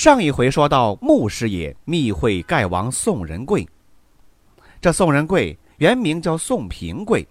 [0.00, 3.68] 上一回说到，穆师爷密会盖王宋仁贵。
[4.80, 7.28] 这宋仁贵原名叫宋平贵，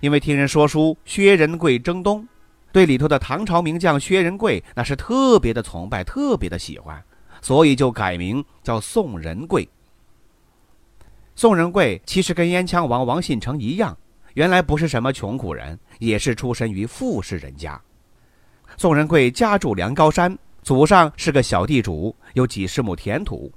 [0.00, 2.26] 因为听人说书薛仁贵征东，
[2.72, 7.00] 对里头的唐朝名将薛仁贵那是特别的崇拜，特别的喜欢，
[7.40, 9.68] 所以就改名叫宋仁贵。
[11.36, 13.96] 宋仁贵其实跟燕羌王王信成一样，
[14.34, 17.80] 原来不是什么穷苦人，也是出身于富士人家。
[18.76, 20.36] 宋仁贵家住梁高山。
[20.68, 23.50] 祖上是个小地主，有几十亩田土，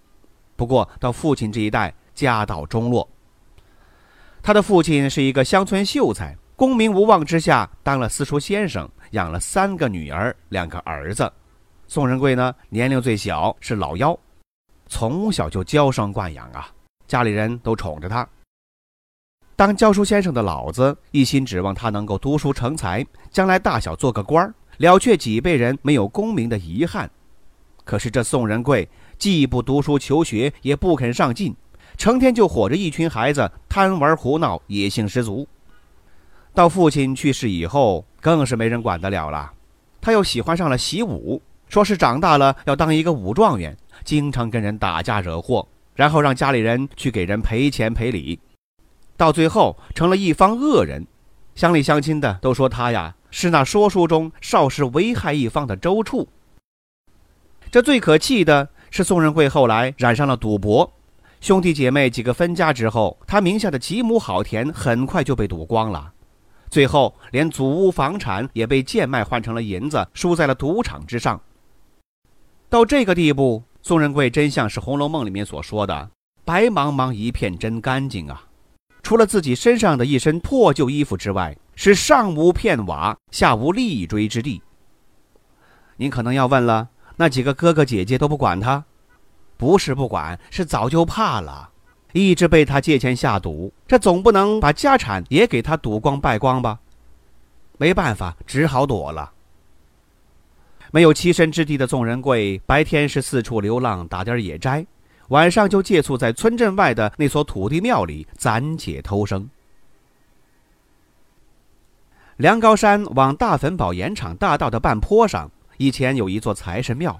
[0.55, 3.05] 不过到父亲这一代家道中落。
[4.41, 11.29] 他的父亲是一个乡村秀才，功名无望之下当了私塾先生，养了三个女儿，两个儿子。
[11.85, 14.17] 宋仁贵呢，年龄最小，是老幺，
[14.87, 16.71] 从小就娇生惯养啊，
[17.07, 18.25] 家里人都宠着他。
[19.57, 24.53] 当教书先生的老子一心指望他能够读书成才，将来大小做个官儿。
[24.81, 27.09] 了却几辈人没有功名的遗憾，
[27.85, 31.55] 可是这宋仁贵既不读书求学，也不肯上进，
[31.97, 35.47] 成天就伙着一群孩子贪玩胡闹，野性十足。
[36.53, 39.53] 到父亲去世以后，更是没人管得了了。
[40.01, 48.39] 他又喜欢上了习武，说是长大了要当一个武状元，经常跟人打架惹祸，然后让家里人去给人赔钱赔礼，
[49.15, 51.05] 到最后成了一方恶人，
[51.61, 53.13] 乡里乡亲的都说他呀。
[53.29, 56.27] 是那说书中少时危害一方的周处。
[57.69, 60.91] 这最可气的是，宋仁贵后来染上了赌博，
[61.39, 66.11] 兄弟姐妹几个分家之后，他名下的几亩好田很快就被赌光了，
[66.71, 71.39] 最后连祖屋房产也被贱卖换成了银子，输在了赌场之上。
[72.69, 76.09] 到这个地步，宋仁贵真像是《红楼梦》里面所说的
[76.43, 78.47] “白茫茫一片真干净啊”，
[79.03, 81.57] 除了自己身上的一身破旧衣服之外。
[81.73, 84.61] 是上无片瓦，下无立锥之地。
[85.95, 88.83] 您可能要问了，那几个哥哥姐姐都不管他？
[89.57, 91.71] 不是不管，是早就怕了，
[92.13, 93.73] 一直被他借钱下赌。
[93.87, 96.79] 这总不能把家产也给他赌光败光吧？
[97.79, 99.31] 没办法，只好躲了。
[100.91, 104.85] 没有栖身之地的宋仁贵，白天是四处流浪打点野斋，
[105.31, 109.49] 晚上就借宿在村镇外的那所土地庙里暂且偷生。
[112.35, 117.17] 梁高山往大坟堡盐场大道的半坡上，以前有一座财神庙，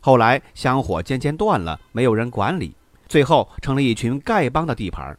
[0.00, 2.74] 后来香火渐渐断了，没有人管理，
[3.06, 5.16] 最后成了一群丐帮的地盘。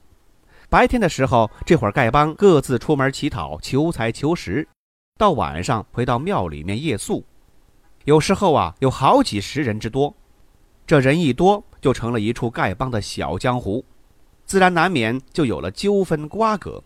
[0.67, 4.67] 白天的时候，这会儿丐帮各自出门乞讨，求财求食；
[5.17, 7.23] 到晚上回到庙里面夜宿，
[8.03, 10.13] 有时候啊，有好几十人之多。
[10.85, 13.83] 这人一多，就成了一处丐帮的小江湖，
[14.45, 16.83] 自然难免就有了纠纷瓜葛。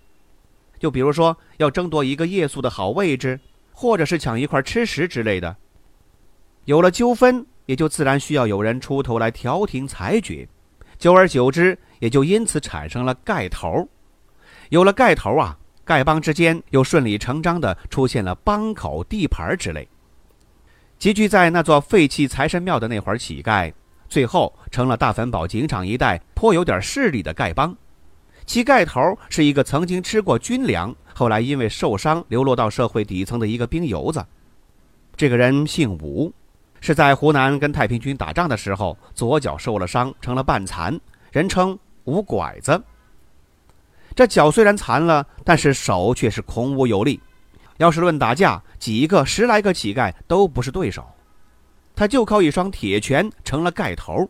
[0.80, 3.40] 就比如说，要争夺一个夜宿的好位置，
[3.72, 5.56] 或者是抢一块吃食之类的，
[6.66, 10.48] 有了纠纷，也就自然需要有人出头来调停裁决，
[10.98, 13.88] 久而久之，也就因此产生了盖头。
[14.70, 19.88] 有了盖头啊，丐帮之间又顺理成章地出现了帮口、地盘之类。
[21.00, 23.74] 集聚在那座废弃财神庙的那伙乞丐，
[24.14, 27.76] 最后成了大坟堡警场一带颇有点势力的丐帮。
[28.46, 34.24] 其丐头是一个曾经吃过军粮，后来因为受伤流落到社会底层的一个兵油子。
[35.16, 36.32] 这个人姓吴，
[36.80, 40.96] 是在湖南跟太平军打仗的时候，左脚受了伤，成了半残，
[41.32, 42.80] 人称吴拐子。
[44.14, 47.20] 这脚虽然残了，但是手却是孔武有力。
[47.78, 51.04] 要是论打架，几个十来个乞丐都不是对手。
[51.96, 54.30] 他就靠一双铁拳成了盖头。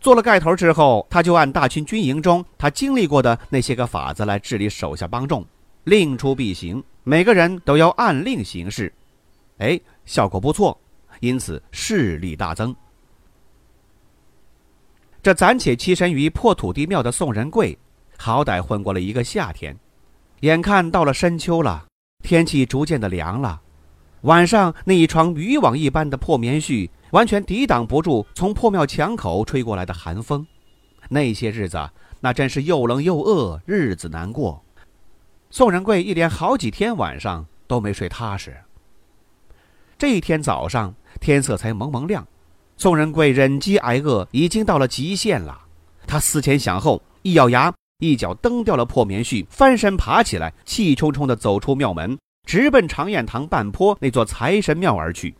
[0.00, 5.44] 做了盖头之后，他就按大清军营中他经历过的那些个法子来治理手下帮众，
[5.84, 8.92] 令出必行，每个人都要按令行事。
[9.58, 10.80] 哎，效果不错，
[11.18, 12.74] 因此势力大增。
[15.20, 17.76] 这暂且栖身于破土地庙的宋仁贵，
[18.16, 19.76] 好歹混过了一个夏天，
[20.40, 21.86] 眼看到了深秋了，
[22.22, 23.60] 天气逐渐的凉了，
[24.22, 26.90] 晚上那一床渔网一般的破棉絮。
[27.10, 30.46] 完全抵挡不住从破庙墙口吹过来的寒风，
[31.08, 31.88] 那些日子
[32.20, 34.62] 那真是又冷又饿，日子难过。
[35.48, 38.54] 宋仁贵一连好几天晚上都没睡踏实。
[39.96, 42.28] 这一天早上天色才蒙蒙亮，
[42.76, 45.58] 宋仁贵忍饥挨饿已经到了极限了，
[46.06, 52.18] 他思前想后，一咬牙，一脚蹬掉了破棉絮，翻身爬起来，气冲冲地走出庙门，
[52.48, 55.34] 直奔长堰塘半坡那座财神庙而去。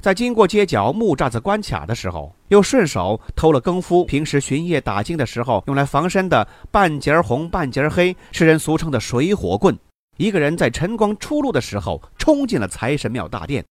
[0.00, 9.78] 在经过街角木栅子关卡的时候，又顺手偷了更夫平时巡夜打更的时候用来防身的半截红半截黑，世人俗称的水火棍。
[10.16, 13.64] 一个人在晨光初露的时候冲进了财神庙大殿。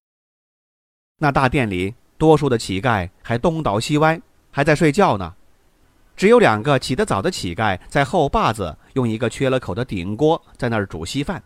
[1.17, 4.17] 那大殿里，多数的乞丐还东倒西歪，
[4.49, 5.33] 还在睡觉呢。
[6.15, 11.43] 只有两个起得早的乞丐在后坝子用一个缺了口的顶锅在那儿煮稀饭。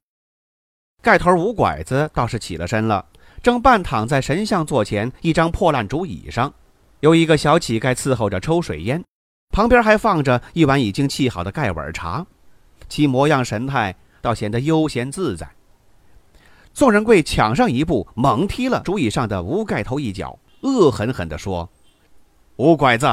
[1.01, 3.05] 盖头五拐子倒是起了身了。
[3.41, 6.53] 正半躺在神像座前一张破烂竹椅上，
[6.99, 9.01] 有一个小乞丐伺候着抽水烟，
[9.49, 12.25] 旁边还放着一碗已经沏好的盖碗茶，
[12.89, 15.49] 其模样神态倒显得悠闲自在。
[16.73, 21.69] 宋仁贵抢上一步，猛踢了竹椅上的吴盖头一脚，恶狠狠地说
[22.57, 23.07] ：“吴拐子，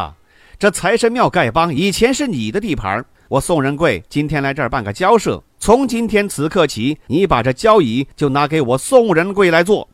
[0.58, 9.88] 这财神庙丐帮以前是你的地盘，我宋仁贵今天来这儿办个交涉，从今天此刻起，你把这交椅就拿给我宋仁贵来做。”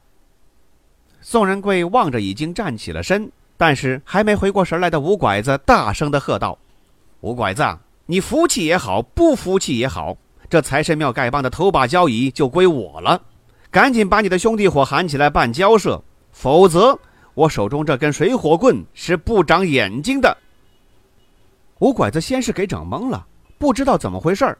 [1.22, 6.58] 宋仁贵望着已经站起了身，但是还没回过神来的吴拐子，大声的喝道
[7.22, 7.64] ：“吴拐子，
[8.04, 10.14] 你服气也好，不服气也好，
[10.50, 13.22] 这财神庙丐帮的头把交椅就归我了。
[13.70, 16.98] 赶紧把你的兄弟伙喊起来办交涉，否则
[17.32, 20.36] 我手中这根水火棍是不长眼睛的。”
[21.82, 23.26] 吴拐子先是给整懵了，
[23.58, 24.56] 不知道怎么回事儿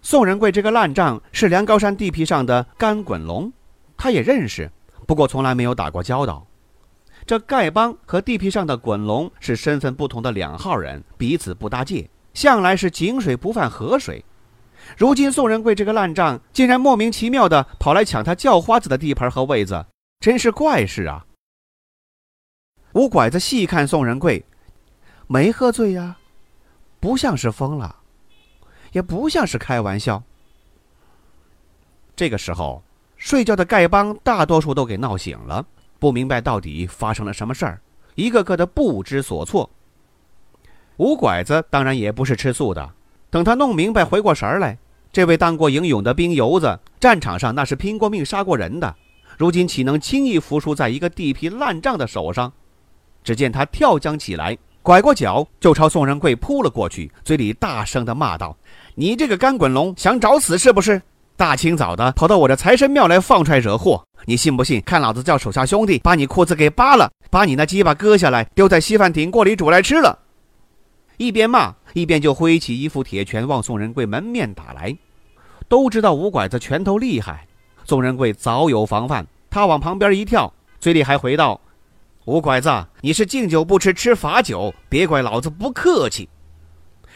[0.00, 3.52] 宋仁贵这个烂账是梁高山地皮上的干滚龙，
[3.96, 4.68] 他也认识。
[5.06, 6.44] 不过从来没有打过交道，
[7.24, 14.24] 这丐帮和地皮上的滚龙是身份不同的两号人，彼此不搭界，向来是井水不犯河水。
[14.98, 19.86] 如今宋仁贵这个烂账，竟然莫名其妙的跑来抢他叫花子的地盘和位子，
[20.18, 21.24] 真是怪事啊！
[22.94, 24.44] 吴拐子细看宋仁贵，
[25.28, 26.16] 没喝醉呀，
[27.02, 27.96] 不像是疯了，
[28.92, 30.22] 也不像是开玩笑。
[32.14, 32.80] 这个时候。
[33.16, 35.64] 睡觉的丐帮大多数都给闹醒了，
[36.00, 37.80] 不明白到底发生了什么事儿，
[38.16, 39.70] 一个个的不知所措。
[40.96, 42.92] 吴拐子当然也不是吃素的，
[43.30, 44.76] 等他弄明白、回过神儿来，
[45.12, 48.92] 这位当过英勇的兵油子，战场上那是拼过命、杀过人的，
[49.38, 52.52] 如今岂能轻易服输在一个地皮烂账的手上？
[53.22, 58.56] 只见他跳江起来，拐过脚就朝宋仁贵扑了过去，嘴里大声的骂道
[58.96, 61.00] ：“你这个干滚龙，想找死是不是？”
[61.36, 64.82] 大清早的跑到我这财神庙来放出来惹祸，你信不信？
[64.84, 70.18] 看老子叫手下兄弟把你裤子给扒了，把你那鸡巴割下来丢在稀饭顶锅里煮来吃了。
[71.16, 74.96] 一边骂一边就挥起一副铁拳往宋仁贵门面打来。
[75.68, 77.46] 都知道吴拐子拳头厉害，
[77.84, 81.60] 宋仁贵早有防范，他往旁边一跳，嘴里还回道
[82.24, 82.70] ：“吴拐子，
[83.00, 86.28] 你是敬酒不吃吃罚酒，别怪老子不客气。”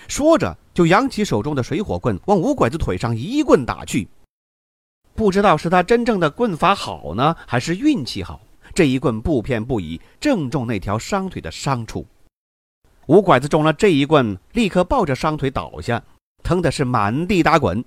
[0.08, 4.08] 说着就扬起手中的水火棍往吴拐子腿上一棍打去。
[5.14, 8.40] 不知道是他真正的棍法好呢，还是运气好？
[8.74, 12.04] 这一棍不偏不倚，正中那条伤腿的伤处。
[13.06, 16.02] 吴拐子中了这一棍，立刻抱着伤腿倒下，
[16.42, 17.84] 疼的是满地打滚。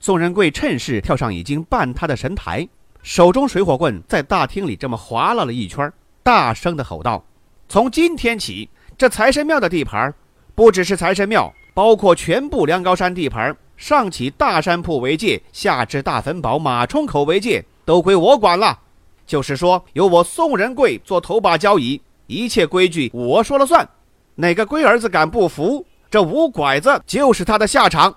[0.00, 2.68] 宋仁贵趁势跳上已经半塌的神台，
[3.02, 7.24] 手中水火棍在大厅里这么划拉了一圈，大声的吼道
[7.68, 10.14] ：“从今天起，这财神庙的地盘，
[10.54, 18.78] 不只是财神庙，包括全部梁高山地盘。”上起大山铺为界，下至大坟堡马冲口为界，都归我管了。
[19.26, 23.88] 就是说，由我宋仁贵做头把交椅，一切规矩我说了算。
[24.36, 28.14] 哪个龟儿子敢不服，这五拐子就是他的下场。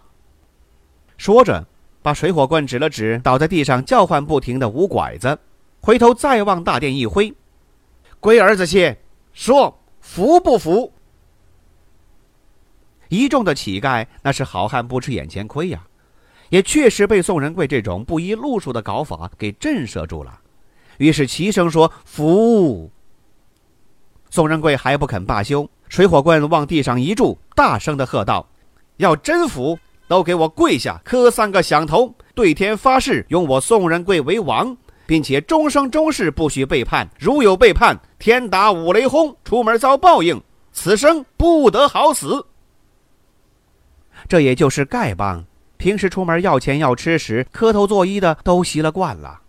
[1.17, 1.65] 说着，
[2.05, 5.39] 把水火棍指了指倒在地上叫唤不停的五拐子，
[5.81, 7.33] 回头再往大殿一挥
[8.21, 8.95] ：“龟儿子些，
[9.33, 10.93] 说服不服？”
[13.09, 15.81] 一众的乞丐那是好汉不吃眼前亏呀，
[16.49, 20.41] 也确实被宋仁贵这种不依路数的搞法给震慑住了，
[20.99, 22.91] 于是齐声说服。
[24.29, 28.47] 宋仁贵还不肯罢休，水火棍往地上一柱，大声的喝道
[28.97, 42.45] ：“要真服，都给我跪下磕三个响头，对天发誓，用我宋仁贵为王，并且终生终世不许背叛，如有背叛，天打五雷轰，出门遭报应，此生不得好死。”
[44.27, 45.43] 这也就是丐帮，
[45.77, 49.41] 平时出门要钱要吃时，磕头作揖的都习了惯了。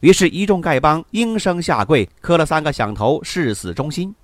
[0.00, 4.14] 于是，一众丐帮应声下跪，磕了三个响头，誓死忠心。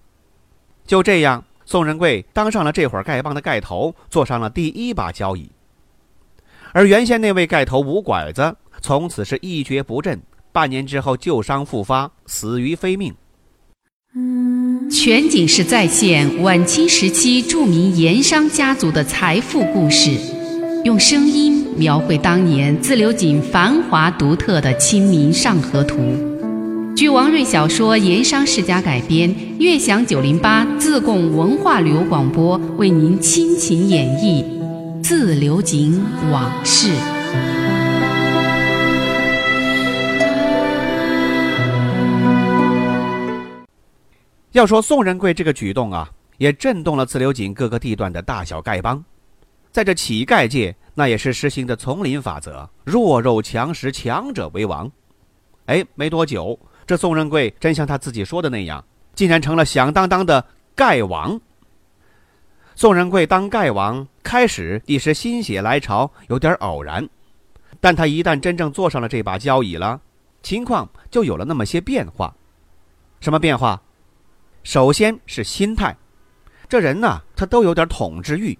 [0.87, 5.50] 就这样，宋仁贵当上了这会儿丐帮的丐头，坐上了第一把交椅。
[6.73, 10.21] 而原先那位盖头吴拐子，从此是一蹶不振，
[10.53, 13.15] 半年之后旧伤复发，死于非命。
[14.91, 20.11] 全景式再现晚清时期著名盐商家族的财富故事，
[20.85, 25.97] 用声音描绘当年自流井繁华独特的《清明上河图》。
[26.97, 34.43] 据王瑞小说《盐商世家》改编，悦享九零八自贡文化旅游广播为您倾情演绎
[35.11, 36.00] 《自流井
[36.31, 36.87] 往事》。
[44.52, 49.05] 要说宋仁贵这个举动啊，也震动了自流井各个地段的大小丐帮。
[49.73, 54.88] 在这乞丐界，那也是实行的丛林法则，弱肉强食，强者为王。
[55.67, 58.85] 哎，没多久，这宋仁贵真像他自己说的那样，
[59.17, 61.40] 竟然成了响当当的丐王。
[62.81, 67.07] 宋仁贵当丐王，开始一时心血来潮，有点偶然，
[67.79, 70.01] 但他一旦真正坐上了这把交椅了，
[70.43, 72.35] 情况就有了那么些变化。
[73.21, 73.83] 什么变化？
[74.63, 75.95] 首先是心态，
[76.71, 78.59] 这人呢，他都有点统治欲。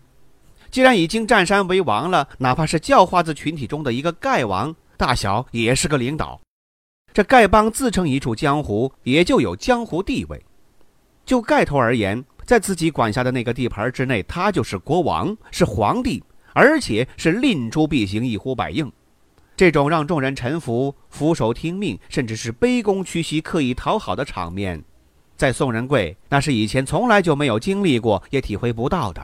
[0.71, 6.39] 既然已经占山为王了，哪怕是叫花子群体中的一个丐王，大小也是个领导。
[7.15, 10.45] 这丐帮自称一处江湖，也就有江湖地位。
[11.25, 16.21] 就丐头而言，在自己管辖的那个地盘之内，他就是国王，是皇帝，
[16.53, 18.91] 而且是令诸必行，一呼百应。
[19.57, 24.83] 这种让众人臣服、俯首听命，甚至是卑躬屈膝、刻意讨好的场面。
[25.37, 29.23] 在宋仁贵，那是以前从来就没有经历过，也体会不到的。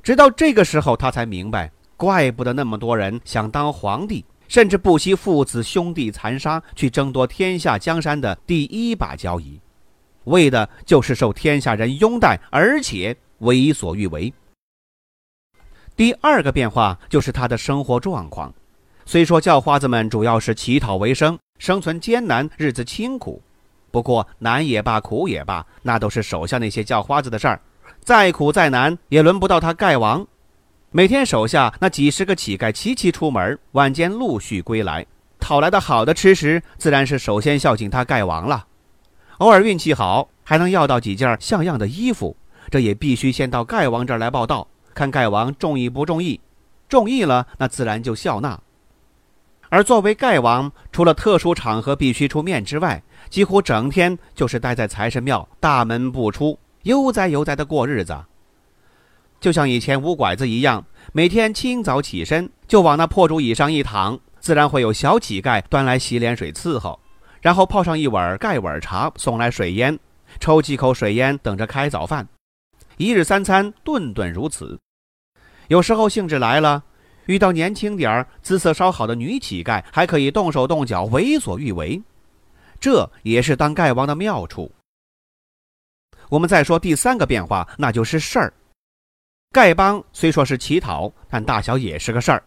[0.00, 9.60] 直到这个时候，他才明白，怪不得那么多人想当皇帝，甚至不惜父子兄弟残杀，去争夺天下江山的第一把交椅，
[10.24, 14.32] 为的就是受天下人拥戴，而且为所欲为。
[15.96, 18.52] 第二个变化就是他的生活状况，
[19.04, 23.42] 虽说叫花子们主要是乞讨为生，生存艰难，日子清苦。
[23.90, 27.60] 不过难也罢，苦也罢，那都是手下那些叫花子的事儿。
[28.00, 30.26] 再苦再难，也轮不到他丐王。
[30.90, 35.04] 每天手下那几十个乞丐齐齐出门，晚间陆续归来，
[35.38, 38.66] 讨来的好的吃食，自然是首先孝敬他丐王了。
[39.40, 42.36] 偶尔运气好，还能要到几件像样的衣服，
[42.70, 46.38] 这也必须先到丐王这儿来报道，看丐王中意不中意。
[46.90, 48.60] 中意了，那自然就笑纳。
[49.70, 58.14] 而作为丐王，除了特殊场合必须出面之外，几乎整天就是待在财神庙大门不出，悠哉悠哉的过日子。
[59.40, 67.00] 就像以前五拐子一样，每天清早起身就往那破竹椅上一躺，自然会有小乞丐端来洗脸水伺候，
[67.40, 69.98] 然后泡上一碗盖碗茶，送来水烟，
[70.38, 72.26] 抽几口水烟，等着开早饭。
[72.96, 74.78] 一日三餐，顿顿如此。
[75.68, 76.82] 有时候兴致来了，
[77.26, 82.00] 遇到年轻点儿、姿色稍好的女乞丐，还可以动手动脚，为所欲为。
[82.78, 84.70] 这也是当丐王的妙处。
[86.28, 88.52] 我们再说第三个变化，那就是事儿。
[89.52, 92.42] 丐帮虽说是乞讨，但大小也是个事儿，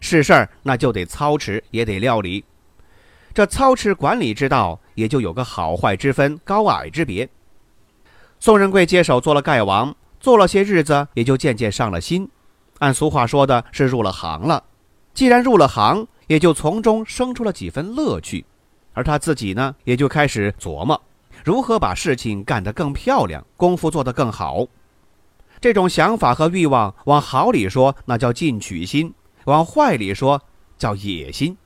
[0.00, 2.44] 是事儿那就得操持，也得料理。
[3.38, 7.28] 这操持管理之道，也就有个好坏之分、高矮之别。
[8.40, 12.28] 宋仁贵接手做了丐王，做了些日子，也就渐渐上了心。
[12.80, 14.64] 按俗话说的是入了行了。
[15.14, 18.44] 既然入了行，也就从中生出了几分乐趣。
[18.92, 21.00] 而他自己呢，也就开始琢磨，
[21.44, 24.66] 如何把事情干得更漂亮，功夫做得更好。
[25.60, 29.12] 这种想法和欲望，往好里说，那叫进取心；
[29.44, 30.42] 往坏里说，
[30.76, 31.56] 叫野心。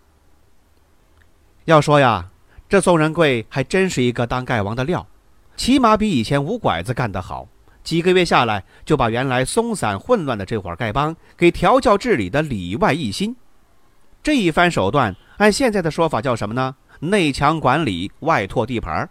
[1.64, 2.28] 要说呀，
[2.68, 5.06] 这宋仁贵还真是一个当丐王的料，
[5.56, 7.46] 起码比以前五拐子干得好。
[7.84, 13.34] 几个月下来，就把原来松散混乱的这伙丐帮给调教治理的里外一心。
[14.22, 16.76] 这一番手段，按现在的说法叫什么呢？
[17.00, 19.08] 内墙管理，外拓地盘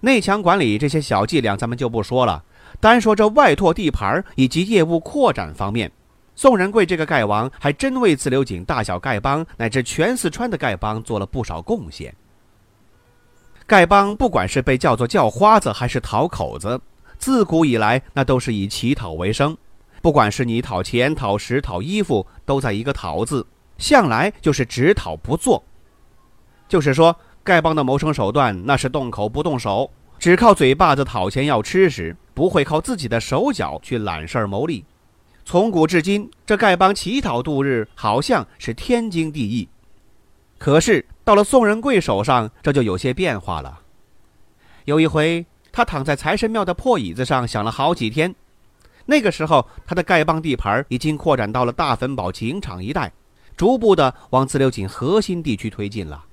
[0.00, 2.44] 内墙管理这些小伎俩咱们就不说了，
[2.80, 5.90] 单说这外拓地盘以及业务扩展方面，
[6.36, 12.14] 宋仁贵这个丐王还真为自流井大小丐帮乃至全四川的丐帮做了不少贡献。
[13.66, 16.78] 丐帮不管是被叫做叫花子还是讨口子，
[17.18, 19.56] 自古以来那都是以乞讨为生，
[20.02, 23.44] 不管是你讨钱、讨食、讨衣服，都在一个讨字，
[23.78, 25.64] 向来就是只讨不做。
[26.68, 34.84] 就是说，丐帮的谋生手段那是动口不动手，只靠嘴巴子讨钱要吃食，不会靠自己的手脚去揽事儿谋利。
[35.48, 39.68] 从古至今，这丐帮乞讨度日好像是天经地义。
[40.58, 43.78] 可是到了宋仁贵手上，这就有些变化了。
[44.86, 48.34] 有一回，他躺在财神庙的破椅子上想了好几天。
[49.04, 53.12] 那个时候，他的丐帮地盘已经扩展到了大坟堡警场一带，
[53.56, 56.24] 逐步的往自流井核心地区推进了。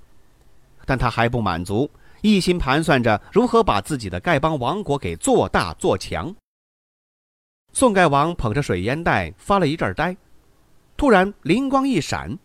[0.86, 1.88] 但他还不满足，
[2.22, 6.36] 一心盘算着如何把自己的丐帮王国给做大做强。
[7.74, 10.16] 宋盖王捧着水烟袋发了一阵呆，
[10.96, 12.38] 突然灵光一闪，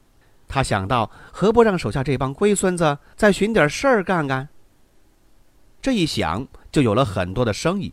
[0.49, 4.49] 他想到何不让手下这帮龟孙子再寻点事儿干干。
[5.83, 7.93] 这一想，就有了很多的生意。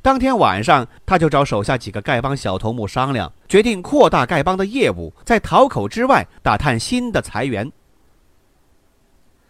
[0.00, 7.70] 当天晚上，他就找手下几个丐帮小头目商量，决定扩大丐帮的业务，在桃口之外打探新的财源。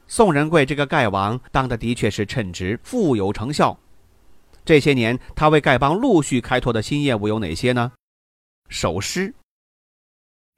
[0.09, 3.79] 宋仁贵这个丐王当的的确是称职，富有成效。
[4.65, 7.93] 这些年，他为丐帮陆续开拓的新业务有哪些呢？
[8.69, 9.35] 守尸。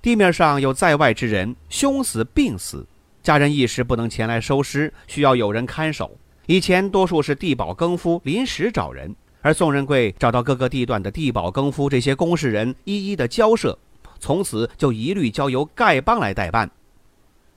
[0.03, 2.87] 地面上有在外之人，凶死、病死，
[3.23, 6.17] 家人一时不能前来收尸，需要有人看守。
[6.47, 9.15] 以前多数是地保更夫临时找人。
[9.41, 13.79] 而宋仁贵找到各个地段的地保、更夫这些公事人，一一的交涉，
[14.19, 16.71] 从此就一律交由丐帮来代办，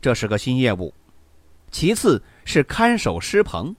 [0.02, 0.94] 这是个新业务。
[1.72, 3.74] 其次是看守尸棚，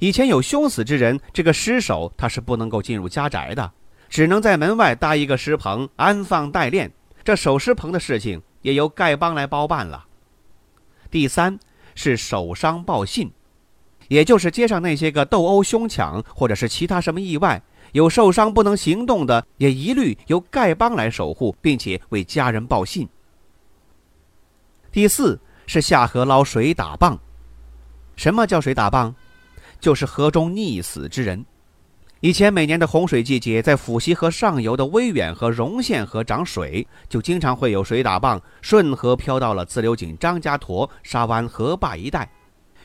[0.00, 3.70] 以前有凶死之人，这个尸首他是不能够进入家宅的，
[4.08, 6.90] 只能在门外搭一个尸棚安放待殓。
[7.22, 10.06] 这守尸棚的事情也由丐帮来包办了。
[11.10, 11.56] 第三
[11.94, 13.30] 是守伤报信。
[14.08, 23.08] 也就是街上那些个斗殴、凶抢，或者是其他什么意外，有受伤不能行动的，也一律由丐帮来守护，并且为家人报信。
[24.90, 27.16] 第四是下河捞水打棒。
[28.16, 29.14] 什么叫水打棒？
[29.80, 31.44] 就是河中溺死之人。
[32.20, 42.30] 以前每年的洪水季节，在抚溪河上游的威远和荣县河涨水，就经常会有水打棒顺河漂到了自流井、张家沱、沙湾河坝一带。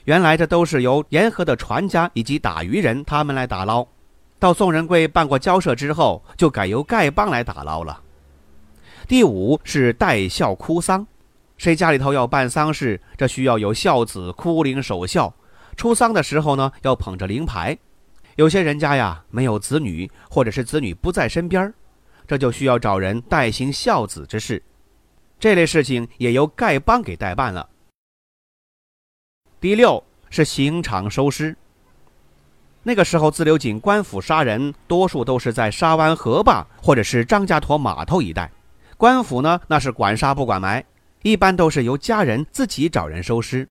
[0.06, 3.86] 原来这都是由沿河的船家以及打鱼人他们来打捞，
[4.40, 8.00] 到宋仁贵办过交涉之后，就改由丐帮来打捞了。
[9.08, 11.06] 第五是代孝哭丧，
[11.58, 15.34] 谁家里头要办丧事，这需要有孝子哭灵守孝，
[15.76, 17.78] 出丧的时候呢，要捧着灵牌。
[18.36, 21.74] 有些人家呀没有子女，或者是子女不在身边，
[22.28, 24.62] 这就需要找人代行孝子之事，
[25.40, 27.70] 这类事情也由丐帮给代办了。
[29.62, 31.56] 第六是刑场收尸。
[32.84, 38.52] 那个时候，自流井官府杀人，多数都是在沙湾河坝或者是张家沱码头一带。
[38.96, 40.86] 官府呢，那是管杀不管埋，
[41.24, 43.68] 一般都是由家人自己找人收尸。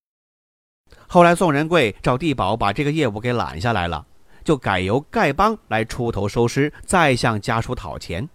[1.15, 4.05] 后来，宋仁贵找地保把这个业务给揽下来了，
[4.43, 8.29] 就改由丐帮来出头收尸，再向家属讨钱。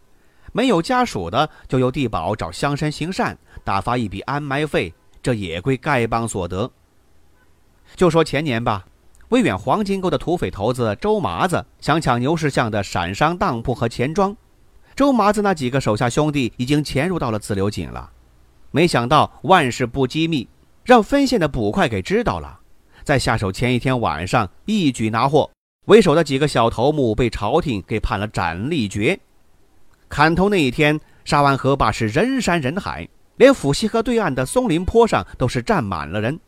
[0.53, 6.71] 没有家属的，就由地保找乡绅行善，打发一笔安埋费，这也归丐帮所得。
[7.97, 8.85] 就说前年吧，
[9.27, 14.33] 威远黄金沟的土匪头子周麻子想抢牛市巷的闪商当铺和钱庄，
[14.95, 18.09] 周麻子那几个手下兄弟已经潜入到了自流井了，
[18.71, 20.47] 没想到万事不机密，
[20.85, 22.57] 让分县的捕快给知道了，
[23.09, 25.49] 在下手前一天晚上一举拿获，
[25.87, 29.19] 为首的几个小头目被朝廷给判了斩立决。
[30.07, 36.39] 砍头那一天，沙湾河坝是人山人海，连府西河对岸的松林坡上都是站满了人。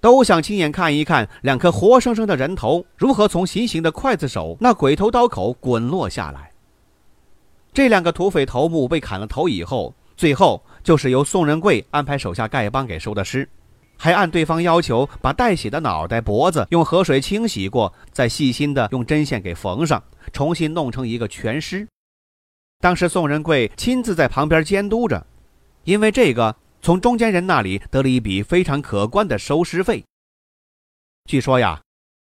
[0.00, 6.52] 都想亲眼看一看两颗活生生的人头如何从行刑的刽子手那鬼头刀口滚落下来。
[7.72, 13.48] 这两个土匪头目被砍了头以后，最后就是由宋仁贵安排手下丐帮给收的尸，
[13.96, 20.02] 还按对方要求把带血的脑袋、脖子用河水清洗过，再细心的用针线给缝上，
[20.32, 21.86] 重新弄成一个全尸。
[22.80, 25.26] 当时宋仁贵亲自在旁边监督着，
[25.84, 26.56] 因为这个。
[26.82, 30.04] 从中间人那里得了一笔非常可观的收尸费。
[31.24, 31.80] 据说呀，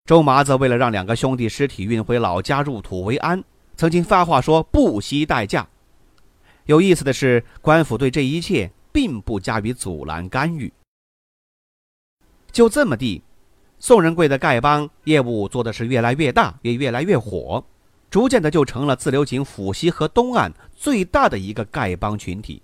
[0.03, 3.43] 周麻子为了让两个兄弟尸体运回老家入土为安，
[3.75, 5.67] 曾经发话说不惜代价。
[6.65, 10.73] 有意思的是，官府对这一切并不加以阻拦干预。
[12.57, 13.21] 就这么地，
[13.77, 17.63] 宋仁贵的丐帮业务做的是越来越大，也越来越火，
[18.09, 22.63] 逐渐的就成了自流井府西和东岸最大的一个丐帮群体。